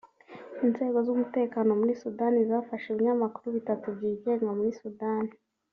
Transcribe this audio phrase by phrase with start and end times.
[0.65, 5.31] Inzego z’umutekano muri Sudani zafashe ibinyamakuru bitatu byigenga muri Sudani